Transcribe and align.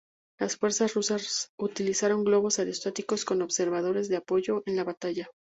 Las 0.39 0.57
fuerzas 0.57 0.95
rusas 0.95 1.51
utilizaron 1.59 2.23
globos 2.23 2.57
aerostáticos 2.57 3.23
con 3.23 3.43
observadores 3.43 4.09
de 4.09 4.17
apoyo 4.17 4.63
en 4.65 4.75
la 4.75 4.83
batalla. 4.83 5.29